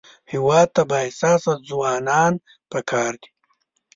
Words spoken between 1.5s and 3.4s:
ځوانان پکار دي